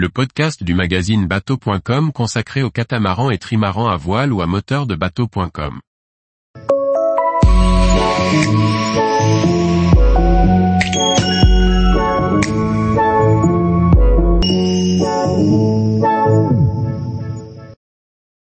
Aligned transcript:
le 0.00 0.08
podcast 0.08 0.64
du 0.64 0.72
magazine 0.72 1.26
bateau.com 1.26 2.10
consacré 2.10 2.62
aux 2.62 2.70
catamarans 2.70 3.30
et 3.30 3.36
trimarans 3.36 3.90
à 3.90 3.98
voile 3.98 4.32
ou 4.32 4.40
à 4.40 4.46
moteur 4.46 4.86
de 4.86 4.94
bateau.com. 4.94 5.78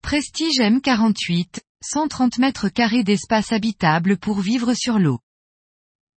Prestige 0.00 0.58
M48, 0.60 1.60
130 1.82 2.38
mètres 2.38 2.70
carrés 2.70 3.04
d'espace 3.04 3.52
habitable 3.52 4.16
pour 4.16 4.40
vivre 4.40 4.72
sur 4.72 4.98
l'eau. 4.98 5.18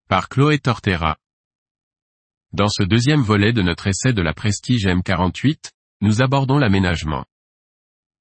Par 0.07 0.29
Chloé 0.29 0.59
Tortera. 0.59 1.17
Dans 2.51 2.67
ce 2.67 2.81
deuxième 2.81 3.21
volet 3.21 3.53
de 3.53 3.61
notre 3.61 3.85
essai 3.85 4.11
de 4.11 4.23
la 4.23 4.33
Prestige 4.33 4.87
M48, 4.87 5.69
nous 6.01 6.23
abordons 6.23 6.57
l'aménagement. 6.57 7.23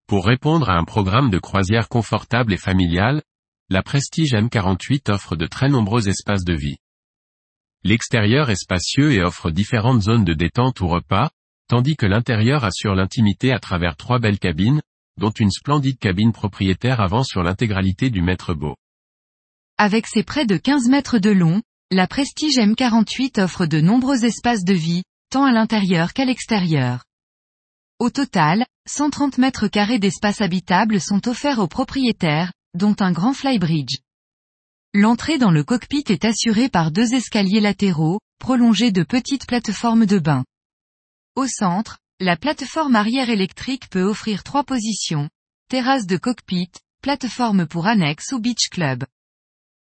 Pour 0.07 0.27
répondre 0.27 0.69
à 0.69 0.77
un 0.79 0.85
programme 0.85 1.31
de 1.31 1.39
croisière 1.39 1.89
confortable 1.89 2.53
et 2.53 2.59
familial, 2.59 3.23
la 3.71 3.83
Prestige 3.83 4.35
M48 4.35 5.11
offre 5.11 5.35
de 5.35 5.47
très 5.47 5.71
nombreux 5.71 6.11
espaces 6.11 6.45
de 6.45 6.53
vie. 6.53 6.77
L'extérieur 7.85 8.51
est 8.51 8.63
spacieux 8.63 9.13
et 9.13 9.23
offre 9.23 9.51
différentes 9.51 10.03
zones 10.03 10.25
de 10.25 10.35
détente 10.35 10.83
ou 10.83 10.89
repas, 10.89 11.31
tandis 11.67 11.97
que 11.97 12.07
l'intérieur 12.07 12.65
assure 12.65 12.95
l'intimité 12.95 13.53
à 13.53 13.61
travers 13.61 13.97
trois 13.97 14.19
belles 14.19 14.39
cabines, 14.39 14.83
dont 15.17 15.31
une 15.31 15.51
splendide 15.51 15.99
cabine 15.99 16.33
propriétaire 16.33 17.01
avant 17.01 17.23
sur 17.23 17.43
l'intégralité 17.43 18.11
du 18.11 18.21
mètre 18.21 18.53
beau. 18.53 18.77
Avec 19.79 20.07
ses 20.07 20.23
près 20.23 20.45
de 20.45 20.59
15 20.59 20.89
mètres 20.89 21.19
de 21.19 21.31
long, 21.31 21.63
la 21.91 22.07
Prestige 22.07 22.59
M48 22.59 23.41
offre 23.41 23.65
de 23.65 23.81
nombreux 23.81 24.27
espaces 24.27 24.63
de 24.63 24.75
vie, 24.75 25.05
tant 25.31 25.45
à 25.45 25.53
l'intérieur 25.53 26.13
qu'à 26.13 26.27
l'extérieur. 26.27 27.05
Au 27.99 28.11
total, 28.11 28.67
130 28.87 29.39
mètres 29.39 29.69
carrés 29.69 29.99
d'espace 29.99 30.43
habitable 30.43 31.01
sont 31.01 31.27
offerts 31.29 31.61
aux 31.61 31.67
propriétaires, 31.67 32.53
dont 32.75 32.95
un 33.01 33.11
grand 33.11 33.33
flybridge. 33.33 34.01
L'entrée 34.93 35.39
dans 35.39 35.51
le 35.51 35.65
cockpit 35.65 36.05
est 36.09 36.27
assurée 36.27 36.69
par 36.69 36.91
deux 36.91 37.15
escaliers 37.15 37.61
latéraux, 37.61 38.21
prolongés 38.39 38.93
de 38.93 39.03
petites 39.03 39.47
plateformes 39.47 40.05
de 40.05 40.19
bain. 40.19 40.45
Au 41.37 41.47
centre, 41.47 41.99
la 42.21 42.37
plateforme 42.37 42.97
arrière 42.97 43.31
électrique 43.31 43.89
peut 43.89 44.03
offrir 44.03 44.45
trois 44.45 44.65
positions, 44.65 45.31
terrasse 45.71 46.07
de 46.07 46.19
cockpit, 46.19 46.71
plateforme 47.01 47.67
pour 47.67 47.87
annexe 47.87 48.33
ou 48.33 48.41
beach 48.41 48.69
club. 48.71 49.05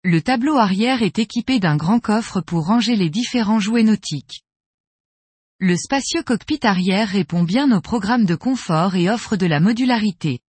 Le 0.03 0.19
tableau 0.19 0.57
arrière 0.57 1.03
est 1.03 1.19
équipé 1.19 1.59
d'un 1.59 1.77
grand 1.77 1.99
coffre 1.99 2.41
pour 2.41 2.65
ranger 2.65 2.95
les 2.95 3.11
différents 3.11 3.59
jouets 3.59 3.83
nautiques. 3.83 4.43
Le 5.59 5.77
spacieux 5.77 6.23
cockpit 6.23 6.59
arrière 6.63 7.07
répond 7.07 7.43
bien 7.43 7.71
au 7.71 7.81
programme 7.81 8.25
de 8.25 8.33
confort 8.33 8.95
et 8.95 9.11
offre 9.11 9.35
de 9.35 9.45
la 9.45 9.59
modularité. 9.59 10.39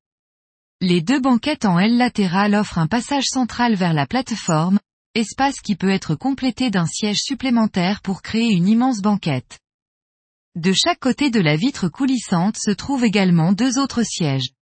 Les 0.80 1.03
deux 1.03 1.20
banquettes 1.20 1.67
en 1.67 1.78
L 1.78 1.98
latérale 1.98 2.55
offrent 2.55 2.78
un 2.78 2.86
passage 2.86 3.27
central 3.27 3.75
vers 3.75 3.92
la 3.92 4.06
plateforme, 4.06 4.80
espace 5.14 5.61
qui 5.61 5.77
peut 5.77 5.91
être 5.91 6.14
complété 6.14 6.70
d'un 6.70 6.86
siège 6.86 7.20
supplémentaire 7.20 8.00
pour 8.00 8.23
créer 8.23 8.53
une 8.53 8.69
immense 8.69 9.03
banquette. 9.03 9.58
De 10.55 10.73
chaque 10.73 11.00
côté 11.00 11.30
de 11.30 11.41
la 11.41 11.56
vitre 11.56 11.89
coulissante 11.89 12.56
se 12.56 12.70
trouvent 12.70 13.05
également 13.05 13.53
deux 13.53 13.78
autres 13.78 14.03
sièges. 14.03 14.55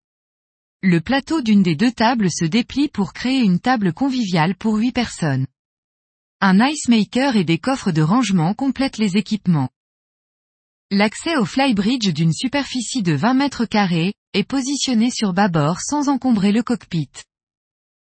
Le 0.82 1.02
plateau 1.02 1.42
d'une 1.42 1.62
des 1.62 1.76
deux 1.76 1.92
tables 1.92 2.32
se 2.32 2.46
déplie 2.46 2.88
pour 2.88 3.12
créer 3.12 3.42
une 3.42 3.60
table 3.60 3.92
conviviale 3.92 4.56
pour 4.56 4.78
huit 4.78 4.94
personnes. 4.94 5.46
Un 6.40 6.66
ice 6.66 6.88
maker 6.88 7.36
et 7.36 7.44
des 7.44 7.58
coffres 7.58 7.92
de 7.92 8.02
rangement 8.02 8.54
complètent 8.54 8.98
les 8.98 9.18
équipements. 9.18 9.68
L'accès 10.90 11.36
au 11.36 11.44
flybridge 11.44 12.14
d'une 12.14 12.32
superficie 12.32 13.04
de 13.04 13.12
20 13.12 13.34
mètres 13.34 13.66
carrés, 13.66 14.14
est 14.34 14.46
positionné 14.46 15.12
sur 15.12 15.34
bâbord 15.34 15.82
sans 15.82 16.08
encombrer 16.08 16.54
le 16.54 16.64
cockpit. 16.64 17.10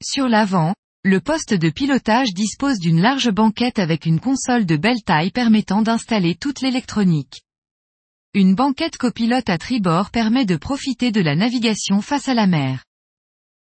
Sur 0.02 0.30
l'avant, 0.30 0.74
le 1.04 1.20
poste 1.20 1.54
de 1.54 1.70
pilotage 1.70 2.34
dispose 2.34 2.80
d'une 2.80 3.02
large 3.02 3.30
banquette 3.30 3.78
avec 3.78 4.06
une 4.06 4.22
console 4.22 4.66
de 4.66 4.78
belle 4.78 5.04
taille 5.04 5.32
permettant 5.32 5.82
d'installer 5.82 6.36
toute 6.36 6.62
l'électronique. 6.62 7.42
Une 8.36 8.56
banquette 8.56 8.98
copilote 8.98 9.48
à 9.48 9.60
tribord 9.60 10.10
permet 10.10 10.46
de 10.46 10.56
profiter 10.56 11.12
de 11.12 11.22
la 11.22 11.36
navigation 11.36 12.02
face 12.02 12.28
à 12.28 12.34
la 12.34 12.48
mer. 12.48 12.84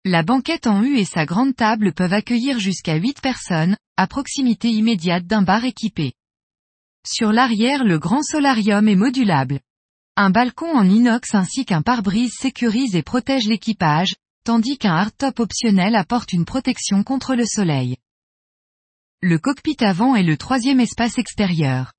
La 0.06 0.22
banquette 0.22 0.68
en 0.68 0.84
U 0.84 1.00
et 1.00 1.06
sa 1.06 1.26
grande 1.26 1.56
table 1.56 1.94
peuvent 1.94 2.14
accueillir 2.14 2.60
jusqu'à 2.60 2.94
8 2.94 3.22
personnes, 3.22 3.76
à 3.98 4.06
proximité 4.06 4.70
immédiate 4.70 5.26
d'un 5.26 5.42
bar 5.42 5.66
équipé. 5.66 6.14
Sur 7.08 7.32
l'arrière 7.32 7.84
le 7.84 7.98
grand 7.98 8.22
solarium 8.22 8.88
est 8.88 8.96
modulable. 8.96 9.62
Un 10.16 10.30
balcon 10.30 10.72
en 10.72 10.88
inox 10.88 11.34
ainsi 11.34 11.66
qu'un 11.66 11.82
pare-brise 11.82 12.36
sécurise 12.38 12.96
et 12.96 13.02
protège 13.02 13.48
l'équipage, 13.48 14.14
tandis 14.44 14.78
qu'un 14.78 14.94
hardtop 14.94 15.40
optionnel 15.40 15.96
apporte 15.96 16.34
une 16.34 16.46
protection 16.46 17.04
contre 17.04 17.34
le 17.34 17.46
soleil. 17.48 17.98
Le 19.24 19.40
cockpit 19.40 19.78
avant 19.80 20.16
est 20.16 20.22
le 20.22 20.38
troisième 20.38 20.80
espace 20.80 21.18
extérieur. 21.18 21.94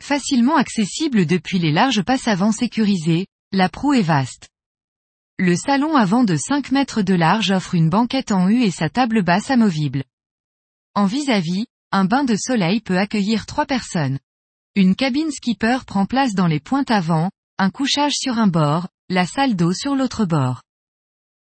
Facilement 0.00 0.56
accessible 0.56 1.26
depuis 1.26 1.58
les 1.58 1.72
larges 1.72 2.02
passes 2.02 2.28
avant 2.28 2.52
sécurisées, 2.52 3.26
la 3.52 3.68
proue 3.68 3.94
est 3.94 4.02
vaste. 4.02 4.48
Le 5.38 5.56
salon 5.56 5.96
avant 5.96 6.24
de 6.24 6.36
5 6.36 6.72
mètres 6.72 7.02
de 7.02 7.14
large 7.14 7.50
offre 7.50 7.74
une 7.74 7.90
banquette 7.90 8.32
en 8.32 8.48
U 8.48 8.62
et 8.62 8.70
sa 8.70 8.88
table 8.88 9.22
basse 9.22 9.50
amovible. 9.50 10.04
En 10.94 11.06
vis-à-vis, 11.06 11.66
un 11.90 12.04
bain 12.04 12.24
de 12.24 12.36
soleil 12.36 12.80
peut 12.80 12.98
accueillir 12.98 13.46
trois 13.46 13.66
personnes. 13.66 14.18
Une 14.74 14.94
cabine 14.94 15.30
skipper 15.30 15.78
prend 15.86 16.06
place 16.06 16.34
dans 16.34 16.46
les 16.46 16.60
pointes 16.60 16.90
avant, 16.90 17.30
un 17.58 17.70
couchage 17.70 18.14
sur 18.14 18.38
un 18.38 18.46
bord, 18.46 18.88
la 19.08 19.26
salle 19.26 19.56
d'eau 19.56 19.72
sur 19.72 19.94
l'autre 19.94 20.24
bord. 20.24 20.62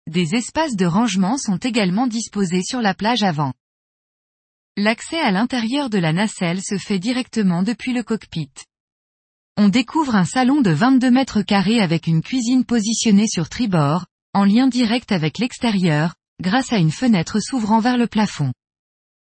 Des 0.06 0.34
espaces 0.34 0.76
de 0.76 0.84
rangement 0.84 1.38
sont 1.38 1.56
également 1.56 2.06
disposés 2.06 2.62
sur 2.62 2.82
la 2.82 2.93
plage 2.93 3.22
avant. 3.22 3.55
L'accès 4.76 5.20
à 5.20 5.30
l'intérieur 5.30 5.88
de 5.88 5.98
la 5.98 6.12
nacelle 6.12 6.60
se 6.60 6.78
fait 6.78 6.98
directement 6.98 7.62
depuis 7.62 7.92
le 7.92 8.02
cockpit. 8.02 8.50
On 9.56 9.68
découvre 9.68 10.16
un 10.16 10.24
salon 10.24 10.62
de 10.62 10.70
22 10.70 11.12
mètres 11.12 11.42
carrés 11.42 11.80
avec 11.80 12.08
une 12.08 12.22
cuisine 12.22 12.64
positionnée 12.64 13.28
sur 13.28 13.48
tribord, 13.48 14.06
en 14.32 14.44
lien 14.44 14.66
direct 14.66 15.12
avec 15.12 15.38
l'extérieur, 15.38 16.16
grâce 16.42 16.72
à 16.72 16.78
une 16.78 16.90
fenêtre 16.90 17.38
s'ouvrant 17.38 17.78
vers 17.78 17.96
le 17.96 18.08
plafond. 18.08 18.52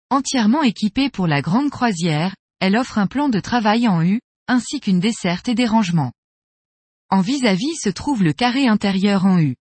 Entièrement 0.09 0.63
équipée 0.63 1.11
pour 1.11 1.27
la 1.27 1.43
grande 1.43 1.69
croisière, 1.69 2.35
elle 2.59 2.75
offre 2.75 2.97
un 2.97 3.05
plan 3.05 3.29
de 3.29 3.39
travail 3.39 3.87
en 3.87 4.03
U, 4.03 4.21
ainsi 4.47 4.79
qu'une 4.79 4.99
desserte 4.99 5.49
et 5.49 5.55
des 5.55 5.67
rangements. 5.67 6.13
En 7.11 7.21
vis-à-vis 7.21 7.73
-vis 7.73 7.83
se 7.83 7.89
trouve 7.89 8.23
le 8.23 8.33
carré 8.33 8.67
intérieur 8.67 9.27
en 9.27 9.39
U. 9.39 9.55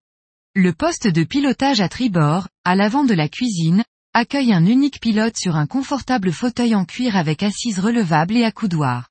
Le 0.54 0.72
poste 0.72 1.06
de 1.06 1.22
pilotage 1.22 1.82
à 1.82 1.90
tribord, 1.90 2.48
à 2.64 2.76
l'avant 2.76 3.04
de 3.04 3.12
la 3.12 3.28
cuisine, 3.28 3.84
accueille 4.16 4.54
un 4.54 4.64
unique 4.64 4.98
pilote 4.98 5.36
sur 5.36 5.56
un 5.56 5.66
confortable 5.66 6.32
fauteuil 6.32 6.74
en 6.74 6.86
cuir 6.86 7.16
avec 7.16 7.42
assise 7.42 7.78
relevable 7.78 8.34
et 8.38 8.44
accoudoir. 8.44 9.10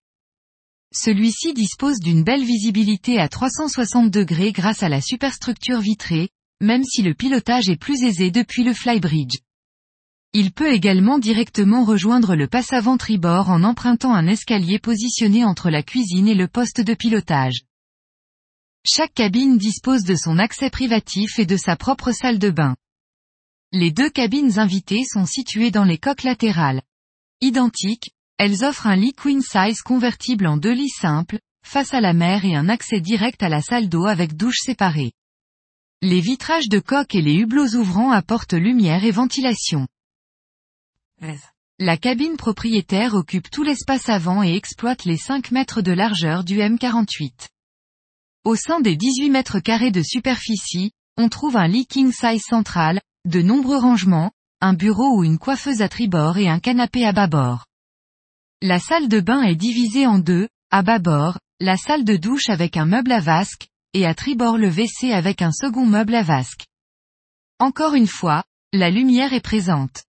Celui-ci 0.91 1.53
dispose 1.53 1.99
d'une 1.99 2.23
belle 2.23 2.43
visibilité 2.43 3.19
à 3.19 3.29
360 3.29 4.09
degrés 4.09 4.51
grâce 4.51 4.81
à 4.81 4.89
la 4.89 5.01
superstructure 5.01 5.79
vitrée, 5.79 6.29
même 6.59 6.83
si 6.83 7.03
le 7.03 7.13
pilotage 7.13 7.69
est 7.69 7.75
plus 7.75 8.01
aisé 8.01 8.31
depuis 8.31 8.63
le 8.63 8.73
flybridge. 8.73 9.37
Il 10.33 10.51
peut 10.51 10.73
également 10.73 11.19
directement 11.19 11.83
rejoindre 11.83 12.35
le 12.35 12.47
passe-avant 12.47 12.97
tribord 12.97 13.51
en 13.51 13.63
empruntant 13.63 14.15
un 14.15 14.25
escalier 14.25 14.79
positionné 14.79 15.45
entre 15.45 15.69
la 15.69 15.83
cuisine 15.83 16.27
et 16.27 16.33
le 16.33 16.47
poste 16.47 16.81
de 16.81 16.95
pilotage. 16.95 17.61
Chaque 18.83 19.13
cabine 19.13 19.59
dispose 19.59 20.03
de 20.03 20.15
son 20.15 20.39
accès 20.39 20.71
privatif 20.71 21.37
et 21.37 21.45
de 21.45 21.57
sa 21.57 21.75
propre 21.75 22.11
salle 22.11 22.39
de 22.39 22.49
bain. 22.49 22.75
Les 23.71 23.91
deux 23.91 24.09
cabines 24.09 24.59
invitées 24.59 25.03
sont 25.05 25.25
situées 25.25 25.71
dans 25.71 25.83
les 25.83 25.97
coques 25.97 26.23
latérales. 26.23 26.81
Identiques, 27.41 28.11
elles 28.37 28.63
offrent 28.63 28.87
un 28.87 28.95
lit 28.95 29.13
queen 29.13 29.41
size 29.41 29.81
convertible 29.81 30.47
en 30.47 30.57
deux 30.57 30.73
lits 30.73 30.89
simples, 30.89 31.39
face 31.65 31.93
à 31.93 32.01
la 32.01 32.13
mer 32.13 32.45
et 32.45 32.55
un 32.55 32.69
accès 32.69 33.01
direct 33.01 33.41
à 33.43 33.49
la 33.49 33.61
salle 33.61 33.89
d'eau 33.89 34.05
avec 34.05 34.35
douche 34.35 34.59
séparée. 34.59 35.13
Les 36.01 36.21
vitrages 36.21 36.69
de 36.69 36.79
coque 36.79 37.15
et 37.15 37.21
les 37.21 37.35
hublots 37.35 37.75
ouvrants 37.75 38.11
apportent 38.11 38.53
lumière 38.53 39.03
et 39.03 39.11
ventilation. 39.11 39.87
La 41.79 41.97
cabine 41.97 42.37
propriétaire 42.37 43.15
occupe 43.15 43.49
tout 43.49 43.63
l'espace 43.63 44.09
avant 44.09 44.43
et 44.43 44.55
exploite 44.55 45.05
les 45.05 45.17
5 45.17 45.51
mètres 45.51 45.81
de 45.81 45.91
largeur 45.91 46.43
du 46.43 46.59
M48. 46.59 47.47
Au 48.43 48.55
sein 48.55 48.79
des 48.79 48.95
18 48.95 49.29
mètres 49.29 49.59
carrés 49.59 49.91
de 49.91 50.03
superficie, 50.03 50.91
on 51.17 51.29
trouve 51.29 51.57
un 51.57 51.67
lit 51.67 51.87
king 51.87 52.11
size 52.11 52.43
central, 52.43 53.01
de 53.25 53.41
nombreux 53.41 53.77
rangements, 53.77 54.31
un 54.61 54.73
bureau 54.73 55.17
ou 55.17 55.23
une 55.23 55.39
coiffeuse 55.39 55.81
à 55.81 55.89
tribord 55.89 56.37
et 56.37 56.47
un 56.47 56.59
canapé 56.59 57.05
à 57.05 57.11
bâbord. 57.11 57.65
La 58.61 58.79
salle 58.79 59.09
de 59.09 59.19
bain 59.19 59.41
est 59.41 59.55
divisée 59.55 60.07
en 60.07 60.19
deux, 60.19 60.47
à 60.71 60.81
bâbord, 60.81 61.39
la 61.59 61.77
salle 61.77 62.03
de 62.03 62.15
douche 62.15 62.49
avec 62.49 62.77
un 62.77 62.85
meuble 62.85 63.11
à 63.11 63.19
vasque, 63.19 63.67
et 63.93 64.05
à 64.05 64.13
tribord 64.13 64.57
le 64.57 64.69
WC 64.69 65.11
avec 65.11 65.41
un 65.41 65.51
second 65.51 65.85
meuble 65.85 66.15
à 66.15 66.23
vasque. 66.23 66.65
Encore 67.59 67.95
une 67.95 68.07
fois, 68.07 68.43
la 68.73 68.89
lumière 68.89 69.33
est 69.33 69.41
présente. 69.41 70.03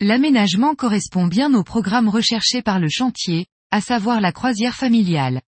L'aménagement 0.00 0.74
correspond 0.74 1.26
bien 1.26 1.54
au 1.54 1.62
programme 1.62 2.08
recherché 2.08 2.62
par 2.62 2.80
le 2.80 2.88
chantier, 2.88 3.46
à 3.70 3.80
savoir 3.80 4.20
la 4.20 4.32
croisière 4.32 4.74
familiale. 4.74 5.42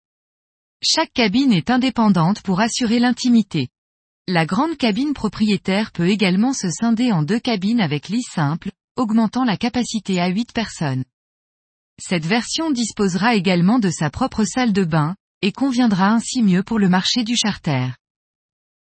Chaque 0.82 1.12
cabine 1.12 1.52
est 1.52 1.70
indépendante 1.70 2.42
pour 2.42 2.60
assurer 2.60 2.98
l'intimité. 2.98 3.68
La 4.26 4.46
grande 4.46 4.78
cabine 4.78 5.12
propriétaire 5.12 5.92
peut 5.92 6.08
également 6.08 6.54
se 6.54 6.70
scinder 6.70 7.12
en 7.12 7.22
deux 7.22 7.38
cabines 7.38 7.80
avec 7.80 8.08
lit 8.08 8.22
simple, 8.22 8.70
augmentant 8.96 9.44
la 9.44 9.58
capacité 9.58 10.18
à 10.18 10.28
8 10.28 10.54
personnes. 10.54 11.04
Cette 12.00 12.24
version 12.24 12.70
disposera 12.70 13.34
également 13.34 13.78
de 13.78 13.90
sa 13.90 14.08
propre 14.08 14.44
salle 14.44 14.72
de 14.72 14.84
bain, 14.84 15.14
et 15.42 15.52
conviendra 15.52 16.08
ainsi 16.08 16.42
mieux 16.42 16.62
pour 16.62 16.78
le 16.78 16.88
marché 16.88 17.22
du 17.22 17.36
charter. 17.36 17.88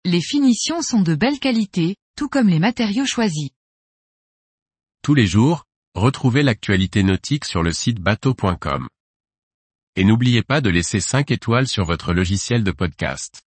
Les 0.04 0.20
finitions 0.20 0.82
sont 0.82 1.00
de 1.00 1.16
belle 1.16 1.40
qualité, 1.40 1.96
tout 2.16 2.28
comme 2.28 2.48
les 2.48 2.60
matériaux 2.60 3.06
choisis. 3.06 3.50
Tous 5.02 5.14
les 5.14 5.26
jours, 5.26 5.64
retrouvez 5.96 6.44
l'actualité 6.44 7.02
nautique 7.02 7.44
sur 7.44 7.64
le 7.64 7.72
site 7.72 7.98
bateau.com. 7.98 8.88
Et 9.96 10.04
n'oubliez 10.04 10.44
pas 10.44 10.60
de 10.60 10.70
laisser 10.70 11.00
5 11.00 11.32
étoiles 11.32 11.66
sur 11.66 11.84
votre 11.84 12.12
logiciel 12.12 12.62
de 12.62 12.70
podcast. 12.70 13.42